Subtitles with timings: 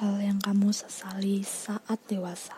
[0.00, 2.56] hal yang kamu sesali saat dewasa.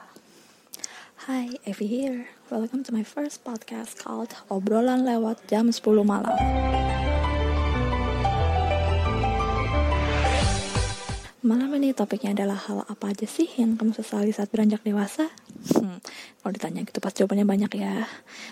[1.26, 2.30] Hi, Evie here.
[2.54, 6.38] Welcome to my first podcast called Obrolan Lewat Jam 10 Malam.
[11.42, 15.26] Malam ini topiknya adalah hal apa aja sih yang kamu sesali saat beranjak dewasa?
[15.62, 16.02] Hmm,
[16.42, 18.02] kalau ditanya gitu pasti jawabannya banyak ya.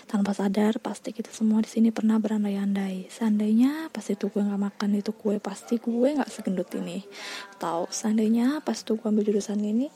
[0.07, 3.11] Tanpa sadar pasti kita semua di sini pernah berandai-andai.
[3.11, 7.03] Seandainya pas itu gue nggak makan itu kue pasti gue nggak segendut ini.
[7.59, 9.91] Tahu seandainya pas itu gue ambil jurusan ini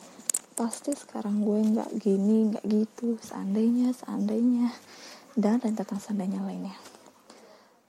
[0.59, 3.15] pasti sekarang gue nggak gini nggak gitu.
[3.23, 4.75] Seandainya seandainya
[5.39, 6.75] dan rentetan seandainya lainnya.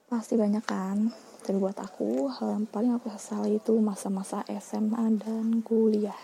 [0.07, 1.11] Pasti banyak kan
[1.47, 6.19] tapi buat aku, hal yang paling aku sesali itu masa-masa SMA dan kuliah.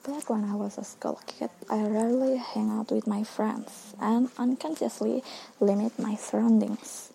[0.00, 4.32] Back when I was a school kid, I rarely hang out with my friends and
[4.40, 5.20] unconsciously
[5.60, 7.12] limit my surroundings.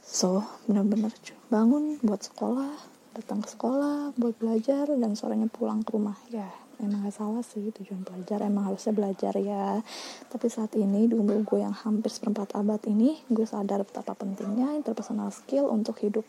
[0.00, 1.12] So, benar-benar
[1.52, 2.72] bangun buat sekolah,
[3.20, 6.16] datang ke sekolah buat belajar dan sorenya pulang ke rumah.
[6.32, 6.48] Ya,
[6.80, 9.84] emang gak salah sih tujuan belajar, emang harusnya belajar ya.
[10.32, 14.72] Tapi saat ini, di umur gue yang hampir seperempat abad ini, gue sadar betapa pentingnya
[14.72, 16.24] interpersonal skill untuk hidup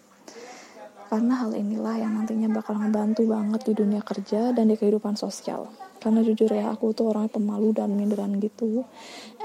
[1.08, 5.72] karena hal inilah yang nantinya bakal ngebantu banget di dunia kerja dan di kehidupan sosial.
[6.04, 8.84] Karena jujur ya, aku tuh orangnya pemalu dan minderan gitu.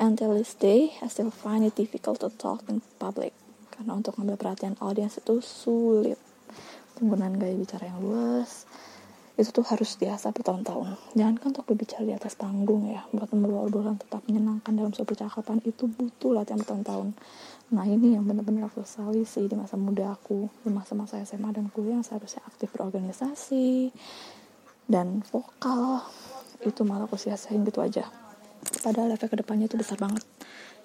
[0.03, 3.31] Until this day, I still find it difficult to talk in public.
[3.71, 6.19] Karena untuk ngambil perhatian audiens itu sulit.
[6.99, 8.69] Penggunaan gaya bicara yang luas,
[9.43, 10.95] itu tuh harus diasah bertahun-tahun.
[11.19, 15.11] Jangan kan untuk berbicara di atas panggung ya, buat membawa obrolan tetap menyenangkan dalam sebuah
[15.11, 17.11] percakapan itu butuh latihan bertahun-tahun.
[17.75, 21.67] Nah ini yang benar-benar aku sesali sih di masa muda aku, di masa-masa SMA dan
[21.75, 23.91] kuliah yang seharusnya aktif berorganisasi
[24.87, 26.07] dan vokal,
[26.63, 28.07] itu malah aku sia-siain gitu aja.
[28.87, 30.23] Padahal efek ke depannya itu besar banget.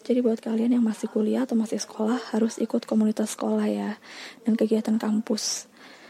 [0.02, 3.99] Jadi buat kalian yang masih kuliah atau masih sekolah harus ikut komunitas sekolah ya
[4.47, 5.67] dan kegiatan kampus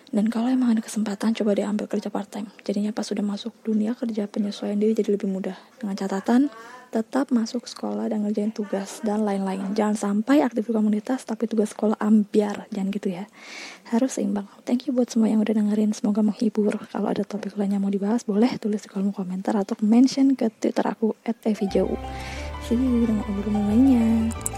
[0.08, 2.48] dan kalau emang ada kesempatan, coba diambil kerja part time.
[2.64, 5.60] Jadinya pas sudah masuk dunia kerja penyesuaian diri jadi lebih mudah.
[5.76, 6.48] Dengan catatan,
[6.88, 9.76] tetap masuk sekolah dan ngerjain tugas dan lain-lain.
[9.76, 12.72] Jangan sampai aktif di komunitas tapi tugas sekolah ambiar.
[12.72, 13.28] Jangan gitu ya.
[13.92, 14.48] Harus seimbang.
[14.64, 15.92] Thank you buat semua yang udah dengerin.
[15.92, 16.72] Semoga menghibur.
[16.88, 20.48] Kalau ada topik lain yang mau dibahas, boleh tulis di kolom komentar atau mention ke
[20.64, 21.92] Twitter aku @evijau.
[22.64, 24.57] See you dengan obrolan lainnya.